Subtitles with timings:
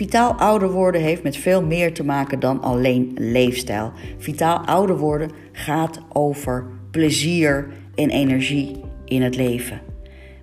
[0.00, 3.92] Vitaal ouder worden heeft met veel meer te maken dan alleen leefstijl.
[4.18, 9.80] Vitaal ouder worden gaat over plezier en energie in het leven.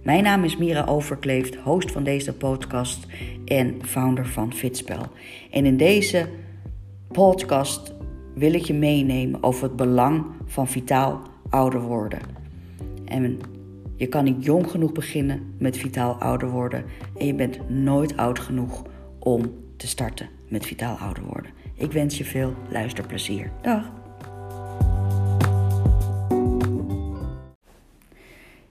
[0.04, 3.08] Mijn naam is Mira Overkleeft, host van deze podcast
[3.46, 5.02] en founder van Fitspel.
[5.52, 6.28] En in deze
[7.12, 7.94] podcast
[8.36, 12.20] wil ik je meenemen over het belang van vitaal ouder worden.
[13.06, 13.40] En
[13.96, 16.86] je kan niet jong genoeg beginnen met vitaal ouder worden
[17.18, 18.84] en je bent nooit oud genoeg
[19.28, 21.52] om te starten met vitaal ouder worden.
[21.74, 23.52] Ik wens je veel luisterplezier.
[23.62, 23.92] Dag.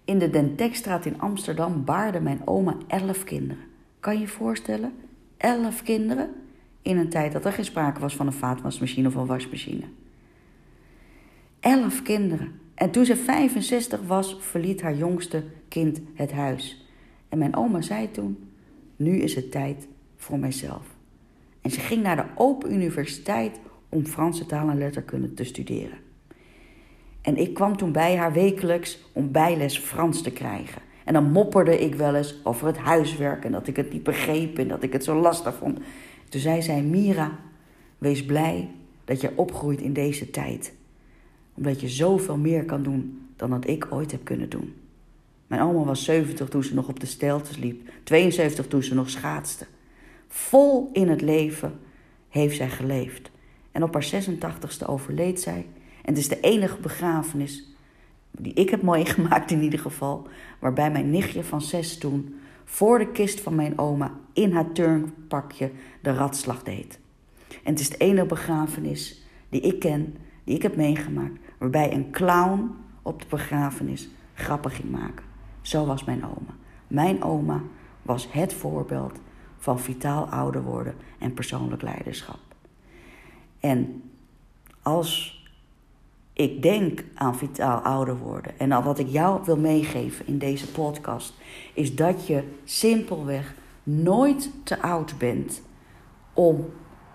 [0.05, 3.62] In de Dentekstraat in Amsterdam baarde mijn oma elf kinderen.
[4.01, 4.92] Kan je je voorstellen?
[5.37, 6.30] Elf kinderen
[6.82, 9.84] in een tijd dat er geen sprake was van een vaatwasmachine of een wasmachine.
[11.60, 12.60] Elf kinderen.
[12.74, 16.87] En toen ze 65 was, verliet haar jongste kind het huis.
[17.29, 18.48] En mijn oma zei toen:
[18.96, 19.87] Nu is het tijd
[20.17, 20.87] voor mijzelf.
[21.61, 25.99] En ze ging naar de Open Universiteit om Franse taal en letterkunde te studeren.
[27.21, 30.83] En ik kwam toen bij haar wekelijks om bijles Frans te krijgen.
[31.05, 34.59] En dan mopperde ik wel eens over het huiswerk en dat ik het niet begreep
[34.59, 35.79] en dat ik het zo lastig vond.
[36.29, 37.39] Toen zei zij: Mira,
[37.99, 38.71] wees blij
[39.05, 40.73] dat je opgroeit in deze tijd.
[41.55, 44.75] Omdat je zoveel meer kan doen dan dat ik ooit heb kunnen doen.
[45.47, 49.11] Mijn oma was 70 toen ze nog op de steltes liep, 72 toen ze nog
[49.11, 49.67] schaatste.
[50.29, 51.80] Vol in het leven
[52.29, 53.30] heeft zij geleefd.
[53.73, 55.66] En op haar 86ste overleed zij.
[56.02, 57.77] En het is de enige begrafenis
[58.30, 63.13] die ik heb meegemaakt in ieder geval, waarbij mijn nichtje van zes toen voor de
[63.13, 65.71] kist van mijn oma in haar turnpakje
[66.03, 66.99] de ratslag deed.
[67.49, 72.10] En het is de enige begrafenis die ik ken, die ik heb meegemaakt, waarbij een
[72.10, 72.71] clown
[73.03, 75.25] op de begrafenis grappen ging maken.
[75.60, 76.54] Zo was mijn oma.
[76.87, 77.62] Mijn oma
[78.03, 79.19] was het voorbeeld
[79.67, 82.39] van vitaal ouder worden en persoonlijk leiderschap.
[83.60, 84.03] En
[84.82, 85.41] als
[86.32, 90.71] ik denk aan vitaal ouder worden en al wat ik jou wil meegeven in deze
[90.71, 91.34] podcast,
[91.75, 95.62] is dat je simpelweg nooit te oud bent
[96.32, 96.65] om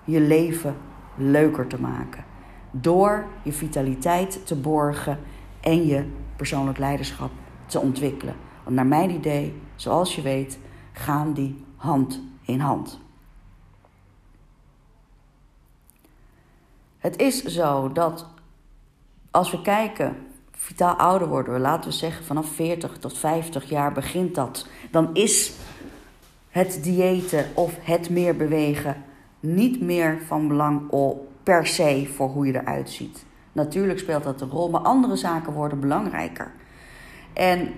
[0.03, 0.75] je leven
[1.17, 2.23] leuker te maken.
[2.71, 5.19] Door je vitaliteit te borgen
[5.61, 7.31] en je persoonlijk leiderschap
[7.65, 8.35] te ontwikkelen.
[8.63, 10.59] Want naar mijn idee, zoals je weet,
[10.91, 12.99] gaan die hand in hand.
[16.97, 18.25] Het is zo dat
[19.31, 20.15] als we kijken,
[20.51, 24.67] vitaal ouder worden we, laten we zeggen vanaf 40 tot 50 jaar begint dat.
[24.91, 25.53] Dan is
[26.49, 29.03] het diëten of het meer bewegen
[29.39, 30.89] niet meer van belang
[31.43, 33.25] per se voor hoe je eruit ziet.
[33.51, 36.51] Natuurlijk speelt dat een rol, maar andere zaken worden belangrijker.
[37.33, 37.73] En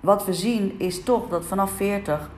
[0.00, 2.30] wat we zien is toch dat vanaf 40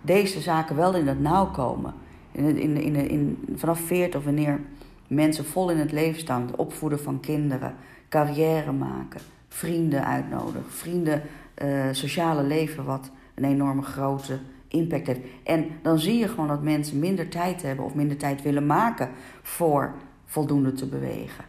[0.00, 1.94] deze zaken wel in het nauw komen.
[2.32, 4.60] In, in, in, in, vanaf 40, wanneer
[5.06, 7.74] mensen vol in het leven staan, het opvoeden van kinderen,
[8.08, 11.22] carrière maken, vrienden uitnodigen, vrienden,
[11.62, 15.20] uh, sociale leven, wat een enorme grote impact heeft.
[15.44, 19.10] En dan zie je gewoon dat mensen minder tijd hebben of minder tijd willen maken
[19.42, 19.94] voor
[20.24, 21.44] voldoende te bewegen.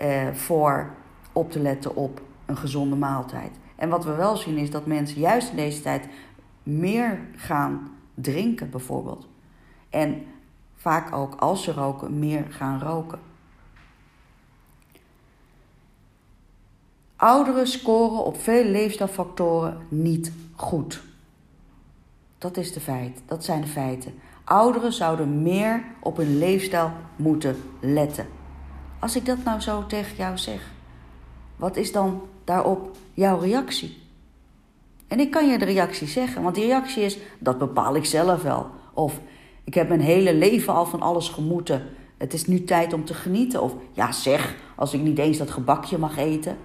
[0.00, 0.90] Uh, voor
[1.32, 3.50] op te letten op een gezonde maaltijd.
[3.76, 6.08] En wat we wel zien is dat mensen juist in deze tijd
[6.68, 9.26] meer gaan drinken, bijvoorbeeld.
[9.90, 10.24] En
[10.76, 13.18] vaak ook als ze roken, meer gaan roken.
[17.16, 21.02] Ouderen scoren op veel leefstijlfactoren niet goed.
[22.38, 23.22] Dat is de feit.
[23.26, 24.14] Dat zijn de feiten.
[24.44, 28.26] Ouderen zouden meer op hun leefstijl moeten letten.
[28.98, 30.70] Als ik dat nou zo tegen jou zeg,
[31.56, 34.07] wat is dan daarop jouw reactie?
[35.08, 38.42] En ik kan je de reactie zeggen, want die reactie is: dat bepaal ik zelf
[38.42, 38.66] wel.
[38.94, 39.20] Of
[39.64, 41.82] ik heb mijn hele leven al van alles gemoeten.
[42.16, 43.62] Het is nu tijd om te genieten.
[43.62, 46.56] Of ja, zeg, als ik niet eens dat gebakje mag eten.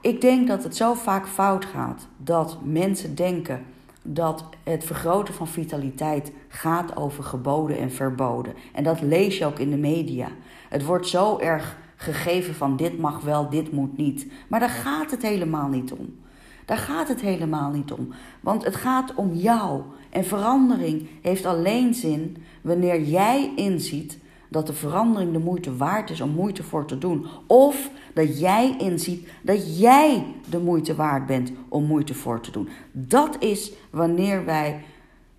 [0.00, 3.64] Ik denk dat het zo vaak fout gaat dat mensen denken
[4.02, 8.54] dat het vergroten van vitaliteit gaat over geboden en verboden.
[8.72, 10.28] En dat lees je ook in de media.
[10.68, 14.26] Het wordt zo erg gegeven van dit mag wel, dit moet niet.
[14.48, 16.16] Maar daar gaat het helemaal niet om.
[16.64, 18.08] Daar gaat het helemaal niet om.
[18.40, 19.82] Want het gaat om jou.
[20.10, 24.18] En verandering heeft alleen zin wanneer jij inziet
[24.48, 27.26] dat de verandering de moeite waard is om moeite voor te doen.
[27.46, 32.68] Of dat jij inziet dat jij de moeite waard bent om moeite voor te doen.
[32.92, 34.84] Dat is wanneer wij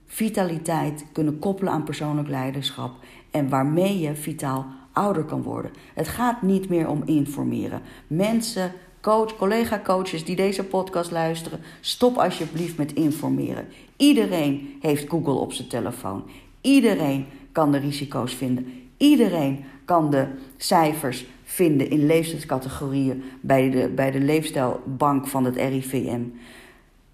[0.05, 2.91] vitaliteit kunnen koppelen aan persoonlijk leiderschap
[3.31, 5.71] en waarmee je vitaal ouder kan worden.
[5.93, 7.81] Het gaat niet meer om informeren.
[8.07, 8.71] Mensen
[9.01, 13.67] coach, collega-coaches die deze podcast luisteren, stop alsjeblieft met informeren.
[13.97, 16.23] Iedereen heeft Google op zijn telefoon.
[16.61, 18.67] Iedereen kan de risico's vinden.
[18.97, 20.27] Iedereen kan de
[20.57, 26.21] cijfers vinden in leeftijdscategorieën bij de, bij de leefstijlbank van het RIVM.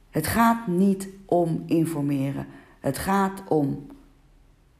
[0.09, 2.47] Het gaat niet om informeren.
[2.79, 3.87] Het gaat om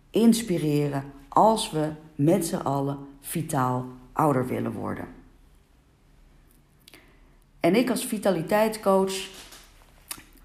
[0.10, 5.08] inspireren als we met allen vitaal ouder willen worden.
[7.60, 9.14] En ik als vitaliteitscoach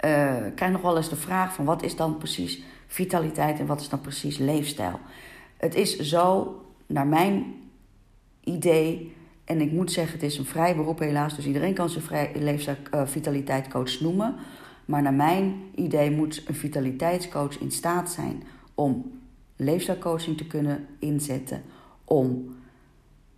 [0.04, 3.80] uh, krijg nog wel eens de vraag van wat is dan precies vitaliteit en wat
[3.80, 5.00] is dan precies leefstijl?
[5.56, 6.54] Het is zo,
[6.86, 7.54] naar mijn
[8.44, 9.14] idee,
[9.44, 12.32] en ik moet zeggen, het is een vrij beroep helaas, dus iedereen kan zijn vrij
[12.34, 14.34] leefstijl uh, vitaliteitscoach noemen.
[14.84, 18.42] Maar naar mijn idee moet een vitaliteitscoach in staat zijn
[18.74, 19.20] om
[19.56, 21.62] leefstijlcoaching te kunnen inzetten,
[22.04, 22.56] om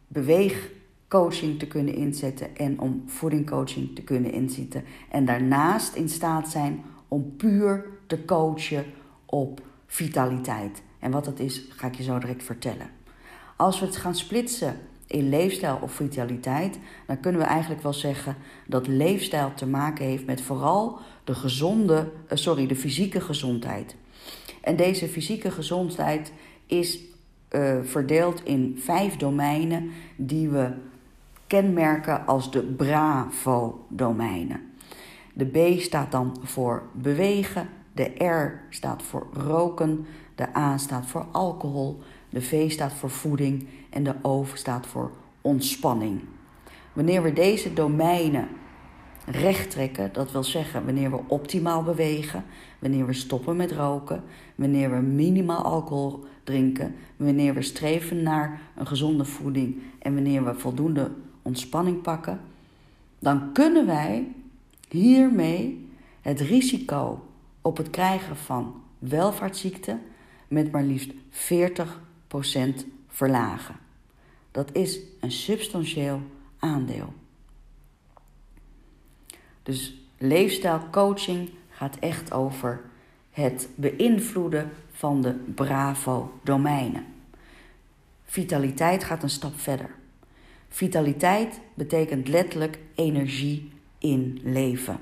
[0.08, 4.84] beweegcoaching te kunnen inzetten en om voedingcoaching te kunnen inzetten.
[5.10, 8.84] En daarnaast in staat zijn om puur te coachen
[9.26, 10.82] op vitaliteit.
[10.98, 12.90] En wat dat is, ga ik je zo direct vertellen.
[13.56, 14.76] Als we het gaan splitsen
[15.06, 18.36] in leefstijl of vitaliteit, dan kunnen we eigenlijk wel zeggen
[18.66, 23.96] dat leefstijl te maken heeft met vooral de gezonde, uh, sorry, de fysieke gezondheid.
[24.68, 26.32] En deze fysieke gezondheid
[26.66, 26.98] is
[27.50, 30.70] uh, verdeeld in vijf domeinen die we
[31.46, 34.60] kenmerken als de BRAVO-domeinen.
[35.32, 41.26] De B staat dan voor bewegen, de R staat voor roken, de A staat voor
[41.32, 42.00] alcohol,
[42.30, 45.10] de V staat voor voeding en de O staat voor
[45.40, 46.20] ontspanning.
[46.92, 48.48] Wanneer we deze domeinen
[49.30, 52.44] recht trekken, dat wil zeggen wanneer we optimaal bewegen,
[52.78, 54.22] wanneer we stoppen met roken,
[54.54, 60.54] wanneer we minimaal alcohol drinken, wanneer we streven naar een gezonde voeding en wanneer we
[60.54, 61.10] voldoende
[61.42, 62.40] ontspanning pakken,
[63.18, 64.28] dan kunnen wij
[64.88, 65.88] hiermee
[66.20, 67.26] het risico
[67.62, 70.00] op het krijgen van welvaartsziekten
[70.48, 71.16] met maar liefst 40%
[73.08, 73.74] verlagen.
[74.50, 76.20] Dat is een substantieel
[76.58, 77.12] aandeel.
[79.68, 82.80] Dus leefstijlcoaching gaat echt over
[83.30, 87.04] het beïnvloeden van de Bravo-domeinen.
[88.24, 89.90] Vitaliteit gaat een stap verder.
[90.68, 94.98] Vitaliteit betekent letterlijk energie in leven.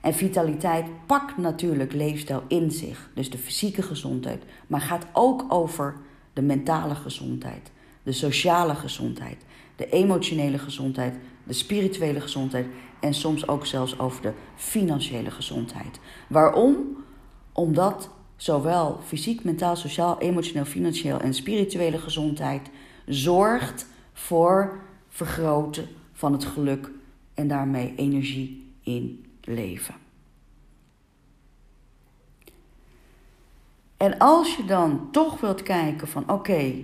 [0.00, 5.96] En vitaliteit pakt natuurlijk leefstijl in zich, dus de fysieke gezondheid, maar gaat ook over
[6.32, 7.70] de mentale gezondheid,
[8.02, 9.44] de sociale gezondheid,
[9.76, 12.66] de emotionele gezondheid, de spirituele gezondheid
[13.04, 16.00] en soms ook zelfs over de financiële gezondheid.
[16.28, 17.04] Waarom?
[17.52, 22.70] Omdat zowel fysiek, mentaal, sociaal, emotioneel, financieel en spirituele gezondheid
[23.06, 26.90] zorgt voor vergroten van het geluk
[27.34, 29.94] en daarmee energie in leven.
[33.96, 36.74] En als je dan toch wilt kijken van oké,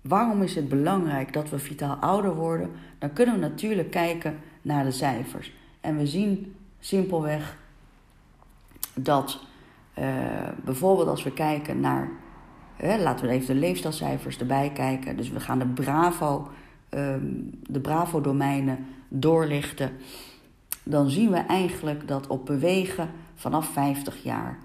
[0.00, 4.84] waarom is het belangrijk dat we vitaal ouder worden, dan kunnen we natuurlijk kijken naar
[4.84, 5.52] de cijfers.
[5.80, 7.56] En we zien simpelweg
[8.94, 9.40] dat
[9.98, 10.04] uh,
[10.64, 12.10] bijvoorbeeld als we kijken naar,
[12.78, 15.16] laten we even de leefstijlcijfers erbij kijken.
[15.16, 16.48] Dus we gaan de Bravo,
[16.90, 19.90] um, de Bravo-domeinen doorlichten.
[20.82, 24.58] Dan zien we eigenlijk dat op bewegen vanaf 50 jaar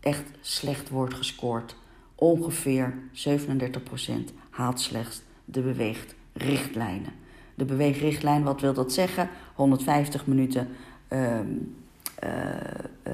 [0.00, 1.76] echt slecht wordt gescoord.
[2.14, 7.12] Ongeveer 37% haalt slechts de beweegrichtlijnen.
[7.58, 9.28] De beweegrichtlijn, wat wil dat zeggen?
[9.54, 10.68] 150 minuten
[11.08, 11.76] um,
[12.24, 12.30] uh,
[13.06, 13.12] uh,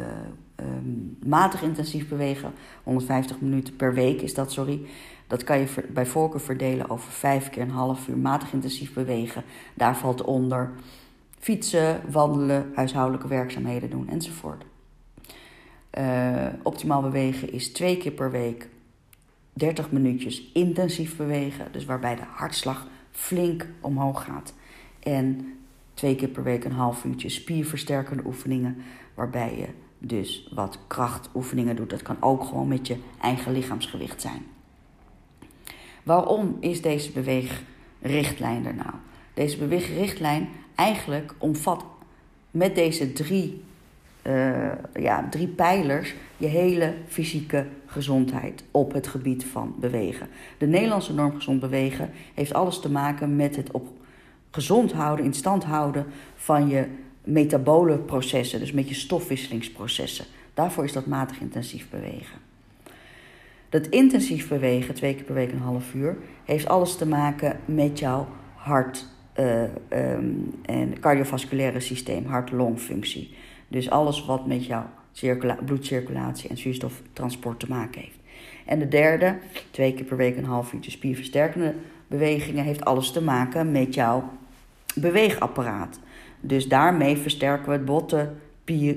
[0.57, 2.53] um, matig intensief bewegen.
[2.83, 4.81] 150 minuten per week is dat, sorry.
[5.27, 9.43] Dat kan je bij voorkeur verdelen over vijf keer een half uur matig intensief bewegen.
[9.75, 10.71] Daar valt onder
[11.39, 14.65] fietsen, wandelen, huishoudelijke werkzaamheden doen enzovoort.
[15.99, 18.69] Uh, optimaal bewegen is twee keer per week
[19.53, 21.73] 30 minuutjes intensief bewegen.
[21.73, 24.55] Dus waarbij de hartslag flink omhoog gaat.
[25.03, 25.57] En
[25.95, 28.77] twee keer per week een half uurtje spierversterkende oefeningen.
[29.15, 29.69] Waarbij je
[29.99, 31.91] dus wat krachtoefeningen doet.
[31.91, 34.47] Dat kan ook gewoon met je eigen lichaamsgewicht zijn.
[36.03, 38.95] Waarom is deze beweegrichtlijn er nou?
[39.35, 41.85] Deze beweegrichtlijn eigenlijk omvat
[42.51, 43.65] met deze drie,
[44.27, 50.29] uh, ja, drie pijlers je hele fysieke gezondheid op het gebied van bewegen.
[50.59, 53.89] De Nederlandse norm gezond bewegen heeft alles te maken met het op
[54.51, 56.87] gezond houden, in stand houden van je
[57.25, 60.25] metabole processen, dus met je stofwisselingsprocessen.
[60.55, 62.39] Daarvoor is dat matig intensief bewegen.
[63.69, 67.99] Dat intensief bewegen, twee keer per week een half uur, heeft alles te maken met
[67.99, 69.07] jouw hart
[69.41, 73.35] uh, um, en cardiovasculaire systeem, hart-longfunctie.
[73.75, 74.87] Dus alles wat met jouw
[75.65, 78.19] bloedcirculatie en zuurstoftransport te maken heeft.
[78.65, 79.39] En de derde,
[79.71, 81.75] twee keer per week een half uurtje spierversterkende
[82.07, 84.33] bewegingen, heeft alles te maken met jouw
[84.95, 85.99] beweegapparaat.
[86.41, 88.41] Dus daarmee versterken we het botten,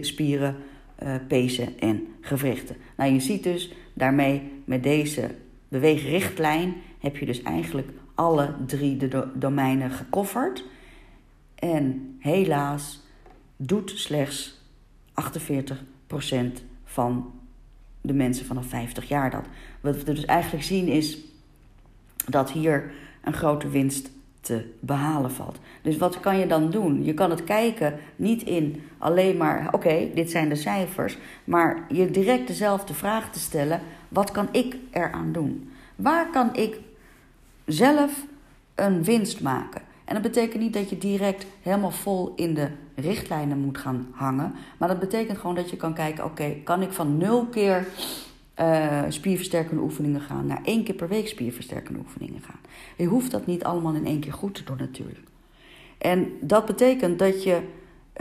[0.02, 0.56] spieren,
[1.04, 2.76] uh, pezen en gewrichten.
[2.98, 5.32] Nou, je ziet dus daarmee met deze
[5.68, 10.64] beweegrichtlijn heb je dus eigenlijk alle drie de domeinen gekofferd.
[11.56, 13.06] En helaas
[13.56, 14.57] doet slechts
[15.22, 15.24] 48%
[16.84, 17.32] van
[18.02, 19.46] de mensen vanaf 50 jaar dat.
[19.82, 21.18] Wat we dus eigenlijk zien is
[22.26, 22.92] dat hier
[23.24, 24.10] een grote winst
[24.42, 25.60] te behalen valt.
[25.82, 27.04] Dus wat kan je dan doen?
[27.04, 32.12] Je kan het kijken niet in alleen maar, oké, dit zijn de cijfers, maar je
[32.12, 35.72] direct dezelfde vraag te stellen: wat kan ik eraan doen?
[35.96, 36.80] Waar kan ik
[37.66, 38.26] zelf
[38.76, 39.82] een winst maken?
[40.06, 44.54] En dat betekent niet dat je direct helemaal vol in de richtlijnen moet gaan hangen.
[44.78, 47.88] Maar dat betekent gewoon dat je kan kijken: oké, kan ik van nul keer
[48.60, 52.60] uh, spierversterkende oefeningen gaan naar één keer per week spierversterkende oefeningen gaan?
[52.96, 55.28] Je hoeft dat niet allemaal in één keer goed te doen, natuurlijk.
[55.98, 57.62] En dat betekent dat je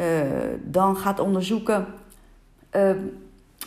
[0.01, 0.07] uh,
[0.65, 1.87] dan gaat onderzoeken:
[2.77, 2.91] uh,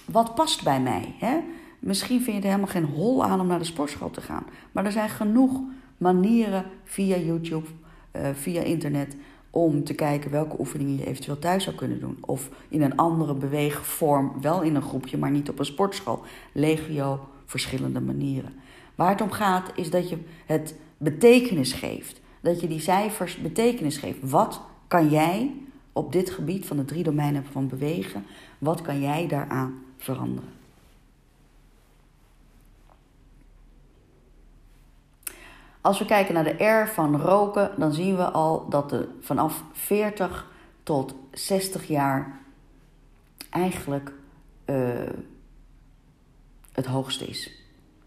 [0.05, 1.15] wat past bij mij?
[1.17, 1.37] Hè?
[1.79, 4.45] Misschien vind je er helemaal geen hol aan om naar de sportschool te gaan.
[4.71, 5.61] Maar er zijn genoeg
[5.97, 7.67] manieren via YouTube,
[8.15, 9.15] uh, via internet,
[9.49, 12.17] om te kijken welke oefeningen je eventueel thuis zou kunnen doen.
[12.21, 16.23] Of in een andere beweegvorm, wel in een groepje, maar niet op een sportschool.
[16.51, 18.53] Legio, verschillende manieren.
[18.95, 22.21] Waar het om gaat is dat je het betekenis geeft.
[22.41, 24.17] Dat je die cijfers betekenis geeft.
[24.21, 25.51] Wat kan jij
[25.93, 28.25] op dit gebied van de drie domeinen van bewegen,
[28.57, 30.58] wat kan jij daaraan veranderen?
[35.89, 39.63] Als we kijken naar de R van roken, dan zien we al dat de vanaf
[39.71, 40.47] 40
[40.83, 42.39] tot 60 jaar
[43.49, 44.11] eigenlijk
[44.65, 44.89] uh,
[46.71, 47.51] het hoogste is.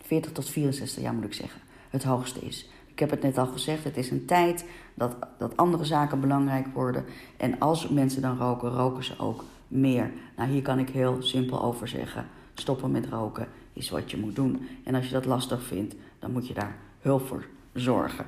[0.03, 1.61] 40 tot 64 jaar moet ik zeggen,
[1.91, 2.69] het hoogste is.
[2.87, 6.67] Ik heb het net al gezegd, het is een tijd dat, dat andere zaken belangrijk
[6.75, 7.05] worden.
[7.37, 10.13] En als mensen dan roken, roken ze ook meer.
[10.37, 12.27] Nou, hier kan ik heel simpel over zeggen.
[12.55, 14.69] Stoppen met roken is wat je moet doen.
[14.85, 18.27] En als je dat lastig vindt, dan moet je daar hulp voor zorgen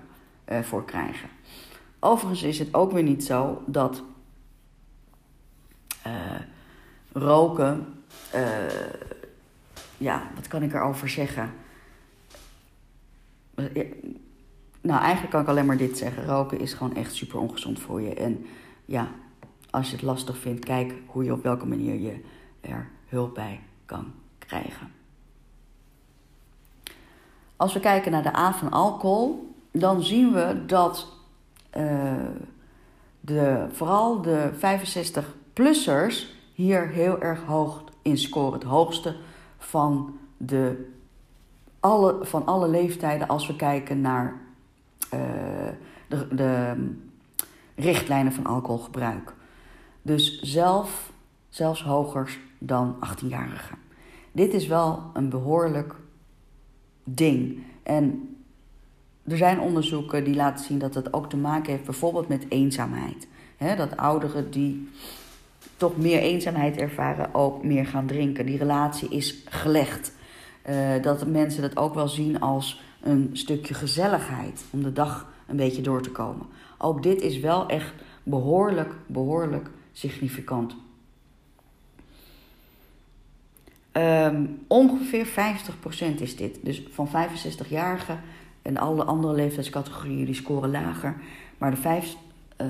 [0.48, 1.28] uh, voor krijgen.
[1.98, 4.02] Overigens is het ook weer niet zo dat
[6.06, 6.12] uh,
[7.12, 7.86] roken,
[8.34, 8.66] uh,
[9.98, 11.52] ja, wat kan ik erover zeggen?
[14.80, 16.24] Nou, eigenlijk kan ik alleen maar dit zeggen.
[16.24, 18.14] Roken is gewoon echt super ongezond voor je.
[18.14, 18.46] En
[18.84, 19.08] ja,
[19.70, 22.24] als je het lastig vindt, kijk hoe je op welke manier je
[22.60, 25.03] er hulp bij kan krijgen.
[27.56, 31.08] Als we kijken naar de A van alcohol, dan zien we dat
[31.76, 32.12] uh,
[33.20, 38.52] de, vooral de 65-plussers hier heel erg hoog in scoren.
[38.52, 39.16] Het hoogste
[39.58, 40.90] van, de,
[41.80, 44.40] alle, van alle leeftijden als we kijken naar
[45.14, 45.20] uh,
[46.08, 46.75] de, de
[47.75, 49.34] richtlijnen van alcoholgebruik.
[50.02, 51.12] Dus zelf,
[51.49, 53.78] zelfs hoger dan 18-jarigen.
[54.32, 55.94] Dit is wel een behoorlijk
[57.04, 57.62] ding.
[57.82, 58.37] En
[59.25, 63.26] er zijn onderzoeken die laten zien dat het ook te maken heeft bijvoorbeeld met eenzaamheid.
[63.76, 64.88] dat ouderen die
[65.76, 68.46] toch meer eenzaamheid ervaren ook meer gaan drinken.
[68.46, 70.12] Die relatie is gelegd.
[70.70, 75.56] Uh, dat mensen dat ook wel zien als een stukje gezelligheid om de dag een
[75.56, 76.46] beetje door te komen.
[76.78, 80.76] Ook dit is wel echt behoorlijk, behoorlijk significant.
[83.96, 86.58] Um, ongeveer 50% is dit.
[86.62, 88.20] Dus van 65-jarigen
[88.62, 91.16] en alle andere leeftijdscategorieën die scoren lager.
[91.58, 92.02] Maar de
[92.60, 92.68] uh,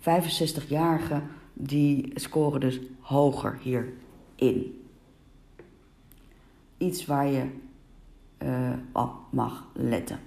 [0.00, 4.84] 65-jarigen die scoren dus hoger hierin.
[6.78, 7.44] Iets waar je
[8.42, 10.18] uh, op mag letten.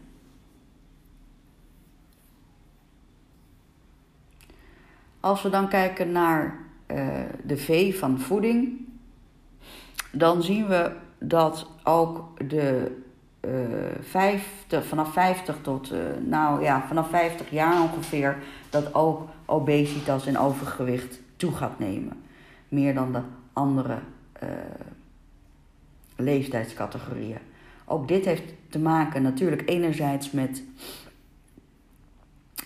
[5.20, 8.83] Als we dan kijken naar uh, de V van voeding,
[10.15, 12.91] dan zien we dat ook de
[13.46, 18.38] uh, eh, 50, vanaf 50 tot, uh, nou ja, vanaf 50 jaar ongeveer,
[18.70, 22.24] dat ook obesitas en overgewicht toe gaat nemen.
[22.67, 23.22] Meer dan de
[23.53, 23.98] andere
[24.43, 24.50] uh,
[26.15, 27.38] leeftijdscategorieën.
[27.86, 30.63] Ook dit heeft te maken natuurlijk enerzijds met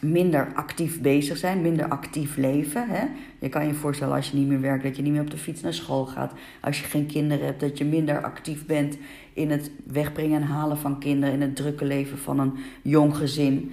[0.02, 2.90] minder actief bezig zijn, minder actief leven.
[2.90, 3.06] Hè?
[3.40, 5.38] Je kan je voorstellen als je niet meer werkt, dat je niet meer op de
[5.38, 6.34] fiets naar school gaat.
[6.62, 8.98] Als je geen kinderen hebt, dat je minder actief bent
[9.34, 13.72] in het wegbrengen en halen van kinderen, in het drukke leven van een jong gezin.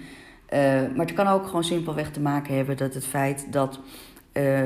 [0.54, 0.61] Uh,
[0.97, 3.81] maar het kan ook gewoon simpelweg te maken hebben dat het feit dat,
[4.33, 4.61] uh,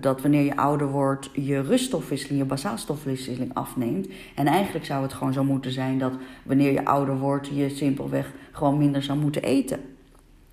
[0.00, 4.08] dat wanneer je ouder wordt, je ruststofwisseling, je basaalstofwisseling afneemt.
[4.34, 8.32] En eigenlijk zou het gewoon zo moeten zijn dat wanneer je ouder wordt, je simpelweg
[8.52, 9.80] gewoon minder zou moeten eten.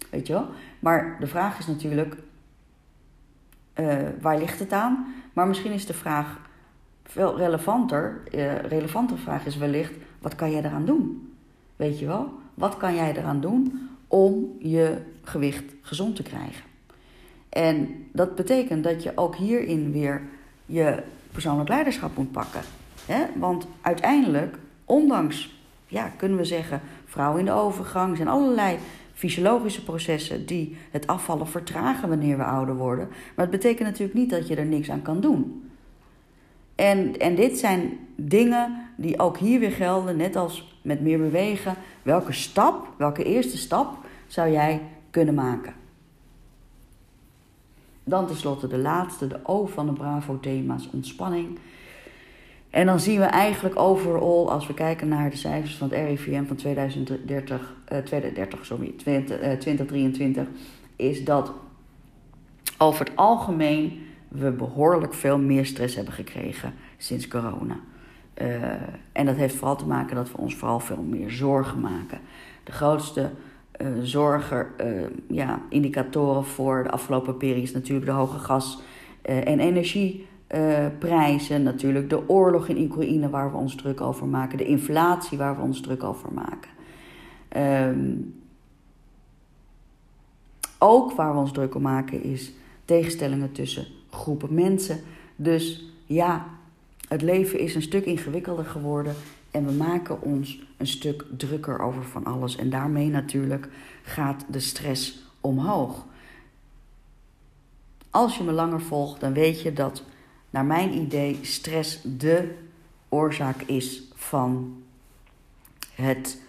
[0.09, 0.47] Weet je wel?
[0.79, 2.15] Maar de vraag is natuurlijk,
[3.75, 5.13] uh, waar ligt het aan?
[5.33, 6.39] Maar misschien is de vraag
[7.03, 8.21] veel relevanter.
[8.71, 11.33] Uh, vraag is wellicht, wat kan jij eraan doen?
[11.75, 12.33] Weet je wel?
[12.53, 16.63] Wat kan jij eraan doen om je gewicht gezond te krijgen?
[17.49, 20.21] En dat betekent dat je ook hierin weer
[20.65, 22.61] je persoonlijk leiderschap moet pakken.
[23.05, 23.25] Hè?
[23.35, 28.77] Want uiteindelijk, ondanks, ja, kunnen we zeggen, vrouwen in de overgang, zijn allerlei
[29.13, 33.07] fysiologische processen die het afvallen vertragen wanneer we ouder worden.
[33.07, 35.69] Maar het betekent natuurlijk niet dat je er niks aan kan doen.
[36.75, 41.75] En, en dit zijn dingen die ook hier weer gelden, net als met meer bewegen.
[42.01, 43.97] Welke stap, welke eerste stap
[44.27, 45.73] zou jij kunnen maken?
[48.03, 51.57] Dan tenslotte de laatste, de O van de Bravo-thema's, ontspanning.
[52.69, 56.45] En dan zien we eigenlijk overal, als we kijken naar de cijfers van het RIVM
[56.45, 60.47] van 2030, uh, 2030 sorry, 20, uh, 2023,
[60.95, 61.51] is dat
[62.77, 67.79] over het algemeen we behoorlijk veel meer stress hebben gekregen sinds corona.
[68.41, 68.63] Uh,
[69.11, 72.19] en dat heeft vooral te maken dat we ons vooral veel meer zorgen maken.
[72.63, 73.31] De grootste
[73.81, 78.81] uh, ja, indicatoren voor de afgelopen periode is natuurlijk de hoge gas-
[79.21, 79.59] en
[80.49, 81.63] energieprijzen.
[81.63, 84.57] natuurlijk de oorlog in Oekraïne waar we ons druk over maken.
[84.57, 86.71] De inflatie waar we ons druk over maken.
[87.57, 88.37] Um,
[90.77, 92.51] ook waar we ons druk om maken is
[92.85, 94.99] tegenstellingen tussen groepen mensen.
[95.35, 96.45] Dus ja,
[97.07, 99.15] het leven is een stuk ingewikkelder geworden
[99.51, 102.55] en we maken ons een stuk drukker over van alles.
[102.55, 103.69] En daarmee natuurlijk
[104.03, 106.05] gaat de stress omhoog.
[108.09, 110.03] Als je me langer volgt, dan weet je dat,
[110.49, 112.55] naar mijn idee, stress de
[113.09, 114.81] oorzaak is van
[115.93, 116.41] het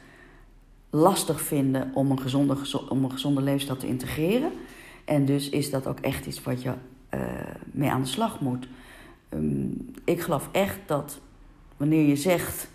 [0.91, 2.57] lastig vinden om een gezonde,
[2.89, 4.53] om een gezonde leefstijl te integreren.
[5.05, 6.73] En dus is dat ook echt iets wat je
[7.15, 7.21] uh,
[7.65, 8.69] mee aan de slag moet.
[9.35, 11.21] Um, ik geloof echt dat
[11.77, 12.69] wanneer je zegt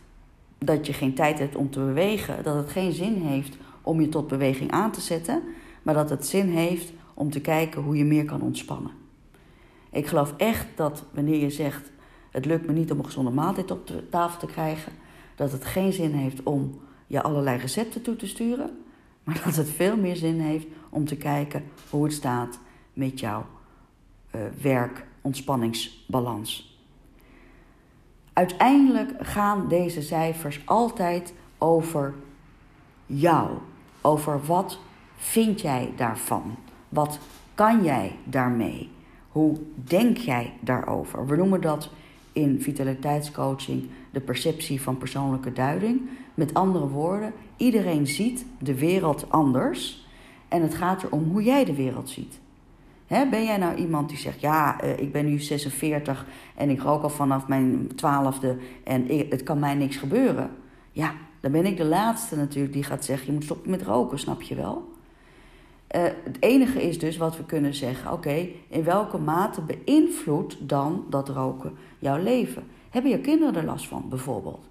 [0.57, 4.09] dat je geen tijd hebt om te bewegen, dat het geen zin heeft om je
[4.09, 5.41] tot beweging aan te zetten,
[5.83, 8.91] maar dat het zin heeft om te kijken hoe je meer kan ontspannen.
[9.95, 11.91] Ik geloof echt dat wanneer je zegt:
[12.31, 14.91] het lukt me niet om een gezonde maaltijd op de tafel te krijgen,
[15.35, 18.83] dat het geen zin heeft om je allerlei recepten toe te sturen,
[19.23, 22.59] maar dat het veel meer zin heeft om te kijken hoe het staat
[22.93, 23.45] met jouw
[24.35, 26.79] uh, werk-ontspanningsbalans.
[28.33, 32.13] Uiteindelijk gaan deze cijfers altijd over
[33.05, 33.49] jou.
[34.01, 34.79] Over wat
[35.15, 36.55] vind jij daarvan?
[36.89, 37.19] Wat
[37.53, 38.93] kan jij daarmee?
[39.35, 41.27] Hoe denk jij daarover?
[41.27, 41.89] We noemen dat
[42.33, 46.01] in vitaliteitscoaching de perceptie van persoonlijke duiding.
[46.33, 50.07] Met andere woorden, iedereen ziet de wereld anders
[50.47, 52.39] en het gaat erom hoe jij de wereld ziet.
[53.07, 57.03] ben jij nou iemand die zegt: Ja, uh, ik ben nu 46 en ik rook
[57.03, 60.49] al vanaf mijn twaalfde en het kan mij niks gebeuren?
[60.91, 64.19] Ja, dan ben ik de laatste natuurlijk die gaat zeggen: Je moet stoppen met roken,
[64.19, 64.94] snap je wel?
[65.91, 71.05] Uh, het enige is dus wat we kunnen zeggen: Oké, in welke mate beïnvloedt dan
[71.09, 72.63] dat roken jouw leven?
[72.89, 74.67] Hebben je kinderen er last van, bijvoorbeeld?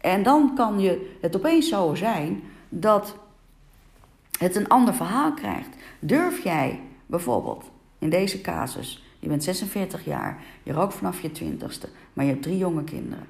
[0.00, 3.16] En dan kan je het opeens zo zijn dat
[4.38, 5.76] het een ander verhaal krijgt.
[5.98, 11.88] Durf jij bijvoorbeeld in deze casus, je bent 46 jaar, je rookt vanaf je 20ste,
[12.12, 13.26] maar je hebt drie jonge kinderen.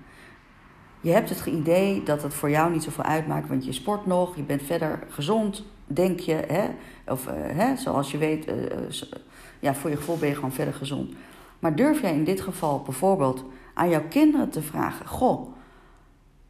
[1.01, 4.37] Je hebt het idee dat het voor jou niet zoveel uitmaakt, want je sport nog,
[4.37, 6.33] je bent verder gezond, denk je.
[6.35, 6.68] Hè?
[7.07, 8.55] Of uh, hè, zoals je weet, uh,
[9.61, 11.12] ja, voor je gevoel ben je gewoon verder gezond.
[11.59, 15.55] Maar durf jij in dit geval bijvoorbeeld aan jouw kinderen te vragen: Goh,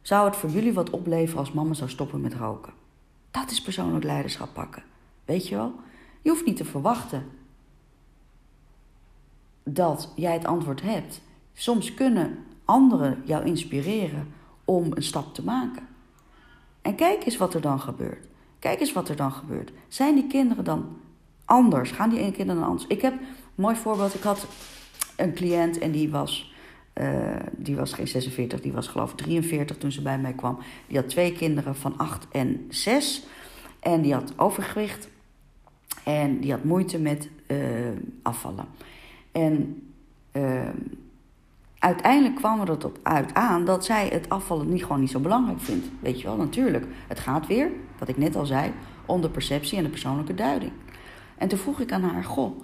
[0.01, 2.73] zou het voor jullie wat opleveren als mama zou stoppen met roken?
[3.31, 4.83] Dat is persoonlijk leiderschap pakken.
[5.25, 5.73] Weet je wel?
[6.21, 7.23] Je hoeft niet te verwachten
[9.63, 11.21] dat jij het antwoord hebt.
[11.53, 14.33] Soms kunnen anderen jou inspireren
[14.65, 15.87] om een stap te maken.
[16.81, 18.27] En kijk eens wat er dan gebeurt.
[18.61, 19.71] Kijk eens wat er dan gebeurt.
[19.87, 20.97] Zijn die kinderen dan
[21.45, 21.91] anders?
[21.91, 22.87] Gaan die kinderen dan anders?
[22.87, 24.13] Ik heb een mooi voorbeeld.
[24.13, 24.47] Ik had
[25.15, 26.53] een cliënt en die was
[26.93, 30.59] uh, die was geen 46, die was geloof ik 43 toen ze bij mij kwam.
[30.87, 33.23] Die had twee kinderen van 8 en 6.
[33.79, 35.09] En die had overgewicht.
[36.03, 37.57] En die had moeite met uh,
[38.21, 38.65] afvallen.
[39.31, 39.83] En
[40.31, 40.69] uh,
[41.81, 45.59] uiteindelijk kwam er op uit aan dat zij het afvallen niet, gewoon niet zo belangrijk
[45.59, 45.87] vindt.
[45.99, 46.85] Weet je wel, natuurlijk.
[47.07, 48.71] Het gaat weer, wat ik net al zei,
[49.05, 50.71] om de perceptie en de persoonlijke duiding.
[51.37, 52.59] En toen vroeg ik aan haar: Goh,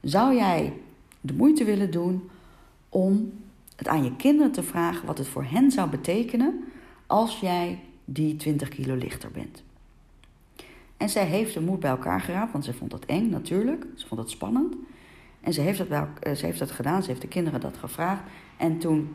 [0.00, 0.72] zou jij
[1.20, 2.30] de moeite willen doen
[2.88, 3.32] om
[3.76, 6.64] het aan je kinderen te vragen wat het voor hen zou betekenen
[7.06, 9.62] als jij die 20 kilo lichter bent?
[10.96, 13.86] En zij heeft de moed bij elkaar geraapt, want ze vond dat eng natuurlijk.
[13.94, 14.74] Ze vond het spannend.
[15.48, 17.76] En ze heeft, dat bij, eh, ze heeft dat gedaan, ze heeft de kinderen dat
[17.76, 18.22] gevraagd.
[18.56, 19.14] En toen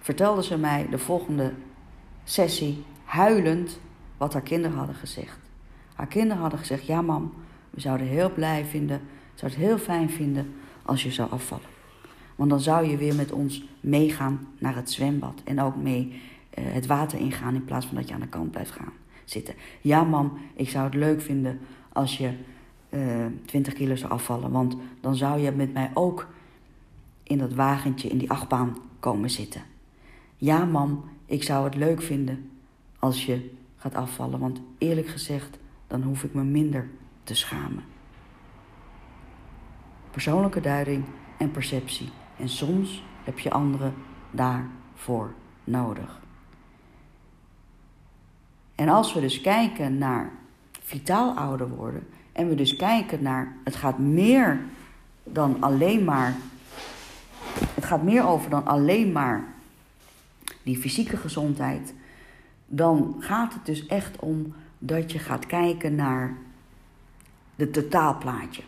[0.00, 1.52] vertelde ze mij de volgende
[2.24, 3.80] sessie, huilend,
[4.16, 5.38] wat haar kinderen hadden gezegd.
[5.94, 7.32] Haar kinderen hadden gezegd: Ja, mam,
[7.70, 8.98] we zouden heel blij vinden,
[9.32, 11.66] we zouden het heel fijn vinden als je zou afvallen.
[12.34, 16.20] Want dan zou je weer met ons meegaan naar het zwembad en ook mee
[16.58, 18.92] uh, het water ingaan in plaats van dat je aan de kant blijft gaan
[19.24, 19.54] zitten.
[19.80, 21.60] Ja, mam, ik zou het leuk vinden
[21.92, 22.32] als je
[22.94, 26.28] uh, eh, 20 kilo zou afvallen, want dan zou je met mij ook
[27.22, 29.62] in dat wagentje in die achtbaan komen zitten.
[30.36, 32.50] Ja, mam, ik zou het leuk vinden
[32.98, 36.90] als je gaat afvallen, want eerlijk gezegd, dan hoef ik me minder
[37.22, 37.84] te schamen.
[40.10, 41.04] Persoonlijke duiding
[41.38, 42.08] en perceptie.
[42.36, 43.94] En soms heb je anderen
[44.30, 46.22] daarvoor nodig.
[48.74, 50.32] En als we dus kijken naar
[50.80, 54.60] vitaal ouder worden en we dus kijken naar het gaat meer
[55.24, 56.34] dan alleen maar
[57.74, 59.44] het gaat meer over dan alleen maar
[60.62, 61.94] die fysieke gezondheid,
[62.66, 66.36] dan gaat het dus echt om dat je gaat kijken naar
[67.56, 68.62] het totaalplaatje.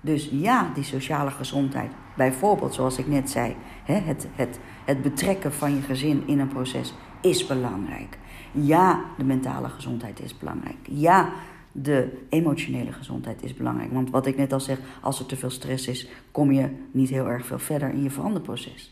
[0.00, 5.74] Dus ja, die sociale gezondheid, bijvoorbeeld zoals ik net zei, het, het, het betrekken van
[5.74, 8.18] je gezin in een proces is belangrijk.
[8.52, 10.78] Ja, de mentale gezondheid is belangrijk.
[10.82, 11.28] Ja,
[11.72, 13.92] de emotionele gezondheid is belangrijk.
[13.92, 17.08] Want wat ik net al zeg, als er te veel stress is, kom je niet
[17.08, 18.90] heel erg veel verder in je veranderproces.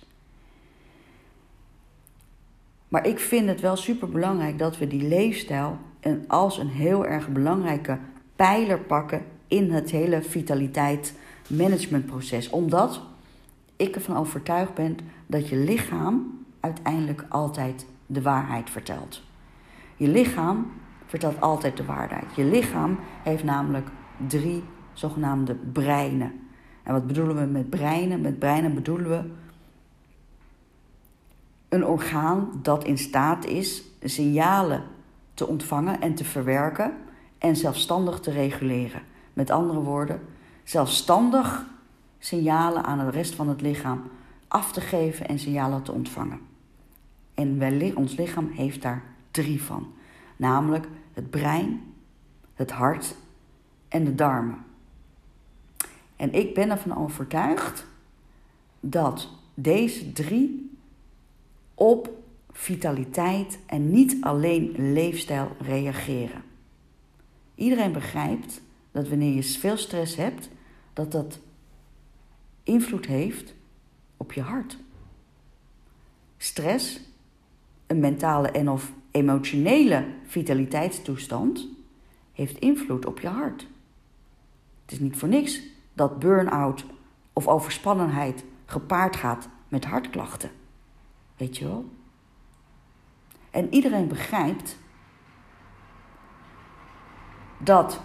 [2.89, 5.79] Maar ik vind het wel super belangrijk dat we die leefstijl
[6.27, 7.99] als een heel erg belangrijke
[8.37, 11.15] pijler pakken in het hele vitaliteit
[11.49, 12.51] managementproces.
[12.51, 13.03] Omdat
[13.77, 19.23] ik ervan overtuigd ben dat je lichaam uiteindelijk altijd de waarheid vertelt.
[19.97, 20.73] Je lichaam
[21.09, 22.35] vertelt altijd de waarheid.
[22.35, 23.89] Je lichaam heeft namelijk
[24.27, 26.33] drie zogenaamde breinen.
[26.83, 28.21] En wat bedoelen we met breinen?
[28.21, 29.31] Met breinen bedoelen we
[31.69, 34.83] een orgaan dat in staat is signalen
[35.35, 36.93] te ontvangen en te verwerken
[37.39, 39.03] en zelfstandig te reguleren.
[39.33, 40.21] Met andere woorden,
[40.65, 41.67] zelfstandig
[42.19, 44.03] signalen aan de rest van het lichaam
[44.49, 46.41] af te geven en signalen te ontvangen.
[47.35, 49.93] En wij, ons lichaam heeft daar drie van,
[50.37, 50.89] namelijk
[51.19, 51.95] het brein,
[52.55, 53.15] het hart
[53.89, 54.65] en de darmen.
[56.17, 57.87] En ik ben ervan overtuigd
[58.81, 60.79] dat deze drie
[61.75, 62.11] op
[62.51, 66.43] vitaliteit en niet alleen leefstijl reageren.
[67.55, 70.51] Iedereen begrijpt dat wanneer je veel stress hebt,
[70.93, 71.39] dat dat
[72.63, 73.55] invloed heeft
[74.17, 74.79] op je hart.
[76.37, 77.01] Stress,
[77.87, 81.69] een mentale en of emotionele vitaliteitstoestand,
[82.33, 83.67] heeft invloed op je hart.
[84.83, 85.63] Het is niet voor niks
[85.95, 86.85] dat burn-out
[87.33, 90.51] of overspannenheid gepaard gaat met hartklachten.
[91.37, 91.85] Weet je wel?
[93.51, 94.79] En iedereen begrijpt
[97.59, 98.01] dat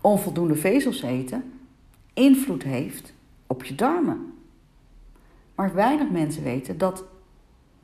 [0.00, 1.60] onvoldoende vezels eten
[2.12, 3.14] invloed heeft
[3.46, 4.32] op je darmen.
[5.54, 7.04] Maar weinig mensen weten dat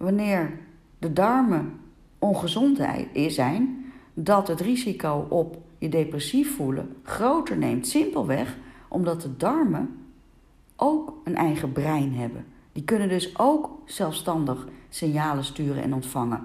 [0.01, 0.59] wanneer
[0.99, 1.81] de darmen
[2.19, 2.81] ongezond
[3.29, 7.87] zijn, dat het risico op je depressief voelen groter neemt.
[7.87, 8.57] Simpelweg
[8.89, 9.99] omdat de darmen
[10.77, 12.45] ook een eigen brein hebben.
[12.73, 16.43] Die kunnen dus ook zelfstandig signalen sturen en ontvangen.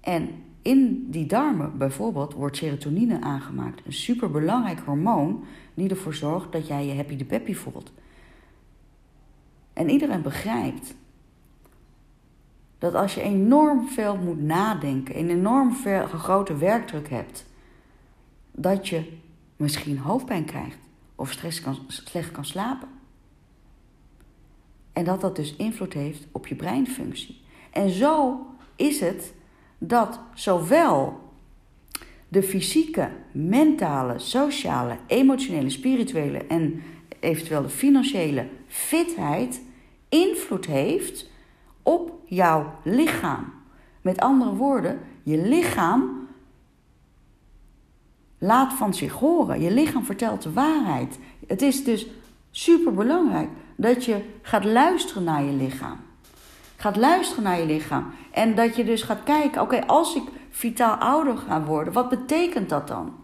[0.00, 0.28] En
[0.62, 3.80] in die darmen bijvoorbeeld wordt serotonine aangemaakt.
[3.86, 7.92] Een superbelangrijk hormoon die ervoor zorgt dat jij je happy de peppy voelt.
[9.72, 10.94] En iedereen begrijpt
[12.80, 17.46] dat als je enorm veel moet nadenken, een enorm veel, grote werkdruk hebt,
[18.52, 19.18] dat je
[19.56, 20.78] misschien hoofdpijn krijgt
[21.14, 22.88] of stress kan, slecht kan slapen.
[24.92, 27.40] En dat dat dus invloed heeft op je breinfunctie.
[27.70, 29.34] En zo is het
[29.78, 31.20] dat zowel
[32.28, 36.82] de fysieke, mentale, sociale, emotionele, spirituele en
[37.20, 39.62] eventueel de financiële fitheid
[40.08, 41.29] invloed heeft
[41.82, 43.52] op jouw lichaam.
[44.00, 46.28] Met andere woorden, je lichaam
[48.38, 49.60] laat van zich horen.
[49.60, 51.18] Je lichaam vertelt de waarheid.
[51.46, 52.06] Het is dus
[52.50, 55.96] super belangrijk dat je gaat luisteren naar je lichaam.
[56.76, 58.12] Gaat luisteren naar je lichaam.
[58.30, 61.92] En dat je dus gaat kijken, oké, als ik vitaal ouder gaan worden.
[61.92, 63.14] Wat betekent dat dan?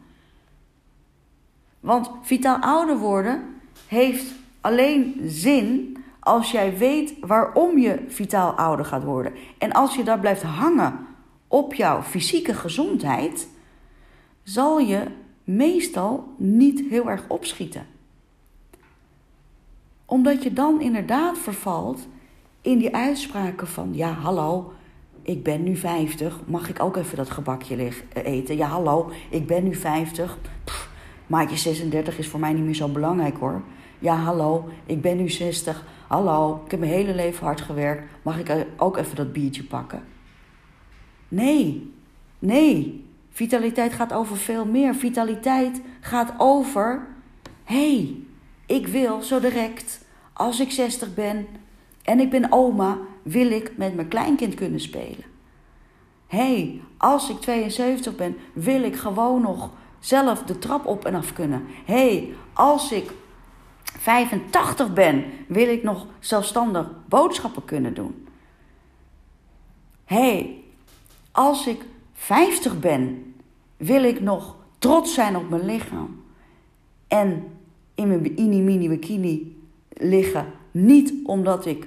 [1.81, 9.05] Want vitaal ouder worden heeft alleen zin als jij weet waarom je vitaal ouder gaat
[9.05, 9.33] worden.
[9.59, 11.07] En als je daar blijft hangen
[11.49, 13.49] op jouw fysieke gezondheid,
[14.43, 15.03] zal je
[15.45, 17.87] meestal niet heel erg opschieten.
[20.05, 22.07] Omdat je dan inderdaad vervalt
[22.61, 24.73] in die uitspraken van: ja, hallo,
[25.23, 28.57] ik ben nu 50, mag ik ook even dat gebakje eten?
[28.57, 30.39] Ja, hallo, ik ben nu 50.
[30.65, 30.91] Pff,
[31.27, 33.63] maatje 36 is voor mij niet meer zo belangrijk hoor.
[33.99, 35.85] Ja, hallo, ik ben nu 60.
[36.07, 38.03] Hallo, ik heb mijn hele leven hard gewerkt.
[38.23, 40.05] Mag ik ook even dat biertje pakken?
[41.29, 41.93] Nee,
[42.39, 43.05] nee.
[43.31, 44.95] Vitaliteit gaat over veel meer.
[44.95, 47.07] Vitaliteit gaat over:
[47.65, 48.17] hé, hey,
[48.67, 51.47] ik wil zo direct, als ik 60 ben
[52.03, 55.25] en ik ben oma, wil ik met mijn kleinkind kunnen spelen.
[56.27, 61.15] Hé, hey, als ik 72 ben, wil ik gewoon nog zelf de trap op en
[61.15, 61.65] af kunnen.
[61.85, 63.11] Hé, hey, als ik
[63.99, 68.29] 85 ben, wil ik nog zelfstandig boodschappen kunnen doen.
[70.05, 70.65] Hé, hey,
[71.33, 73.35] als ik 50 ben,
[73.77, 76.23] wil ik nog trots zijn op mijn lichaam.
[77.09, 77.45] En
[77.95, 79.57] in mijn bikini mini bikini
[79.89, 80.47] liggen.
[80.71, 81.87] Niet omdat ik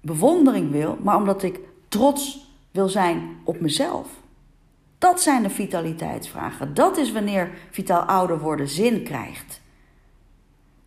[0.00, 4.08] bewondering wil, maar omdat ik trots wil zijn op mezelf.
[4.98, 6.74] Dat zijn de vitaliteitsvragen.
[6.74, 9.60] Dat is wanneer vitaal ouder worden zin krijgt.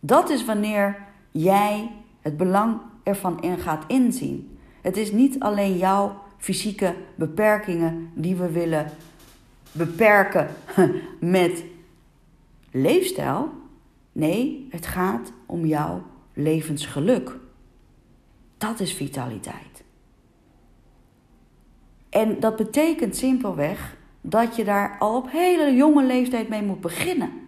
[0.04, 0.96] Dat is wanneer
[1.30, 4.58] jij het belang ervan in gaat inzien.
[4.80, 8.90] Het is niet alleen jouw fysieke beperkingen die we willen
[9.72, 10.48] beperken
[11.20, 11.64] met
[12.70, 13.50] leefstijl.
[14.12, 17.36] Nee, het gaat om jouw levensgeluk.
[18.58, 19.84] Dat is vitaliteit.
[22.08, 27.42] En dat betekent simpelweg dat je daar al op hele jonge leeftijd mee moet beginnen.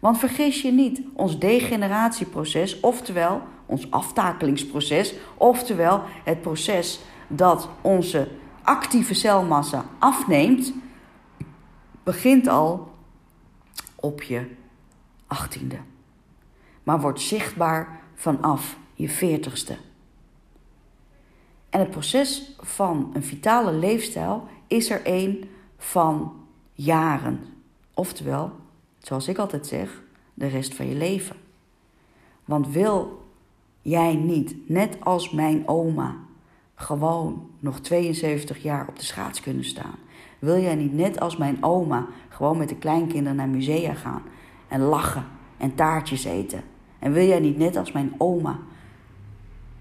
[0.00, 8.28] Want vergis je niet, ons degeneratieproces, oftewel ons aftakelingsproces, oftewel het proces dat onze
[8.62, 10.72] actieve celmassa afneemt,
[12.02, 12.90] begint al
[13.94, 14.46] op je
[15.26, 15.78] achttiende.
[16.82, 19.76] Maar wordt zichtbaar vanaf je veertigste.
[21.70, 26.32] En het proces van een vitale leefstijl is er een van
[26.72, 27.44] jaren.
[27.94, 28.52] Oftewel,
[29.00, 30.02] zoals ik altijd zeg,
[30.34, 31.36] de rest van je leven.
[32.44, 33.28] Want wil
[33.82, 36.16] jij niet, net als mijn oma,
[36.74, 39.94] gewoon nog 72 jaar op de schaats kunnen staan?
[40.38, 44.22] Wil jij niet, net als mijn oma, gewoon met de kleinkinderen naar musea gaan
[44.68, 45.24] en lachen
[45.56, 46.62] en taartjes eten?
[46.98, 48.58] En wil jij niet, net als mijn oma,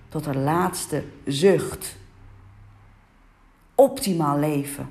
[0.10, 1.98] tot haar laatste zucht
[3.76, 4.90] optimaal leven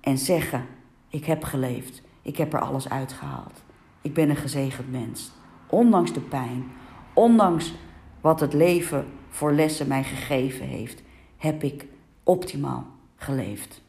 [0.00, 0.66] en zeggen:
[1.08, 3.62] Ik heb geleefd, ik heb er alles uitgehaald,
[4.02, 5.30] ik ben een gezegend mens.
[5.66, 6.70] Ondanks de pijn,
[7.12, 7.74] ondanks
[8.20, 11.02] wat het leven voor lessen mij gegeven heeft,
[11.36, 11.86] heb ik
[12.22, 12.86] optimaal
[13.16, 13.82] geleefd.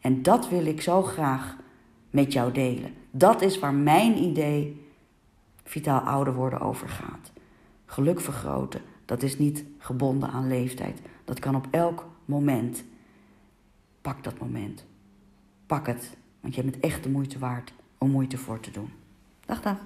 [0.00, 1.56] En dat wil ik zo graag
[2.10, 2.94] met jou delen.
[3.10, 4.86] Dat is waar mijn idee
[5.64, 7.32] vitaal ouder worden over gaat.
[7.86, 11.00] Geluk vergroten, dat is niet gebonden aan leeftijd.
[11.24, 12.84] Dat kan op elk moment.
[14.02, 14.84] Pak dat moment.
[15.66, 16.16] Pak het,
[16.46, 18.90] want je bent echt de moeite waard om moeite voor te doen.
[19.46, 19.76] Dag, dag.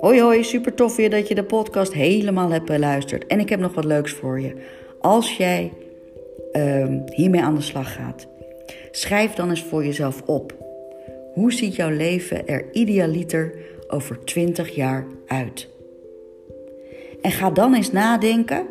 [0.00, 3.26] Hoi hoi, super tof weer dat je de podcast helemaal hebt beluisterd.
[3.26, 4.66] En ik heb nog wat leuks voor je.
[5.00, 5.72] Als jij
[6.52, 8.26] uh, hiermee aan de slag gaat,
[8.90, 10.54] schrijf dan eens voor jezelf op.
[11.34, 13.54] Hoe ziet jouw leven er idealiter
[13.88, 15.68] over 20 jaar uit?
[17.22, 18.66] En ga dan eens nadenken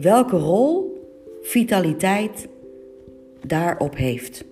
[0.00, 1.02] welke rol
[1.42, 2.48] vitaliteit
[3.46, 4.44] daarop heeft.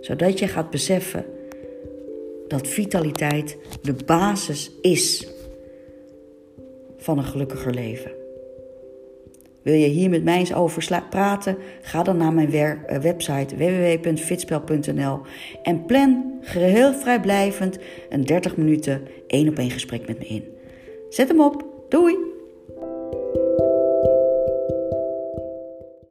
[0.00, 1.24] Zodat je gaat beseffen
[2.48, 5.28] dat vitaliteit de basis is
[6.96, 8.10] van een gelukkiger leven.
[9.62, 11.56] Wil je hier met mij eens over praten?
[11.80, 15.20] Ga dan naar mijn eh, website www.fitspel.nl
[15.62, 20.44] en plan geheel vrijblijvend een 30 minuten één op één gesprek met me in.
[21.08, 21.64] Zet hem op.
[21.88, 22.33] Doei!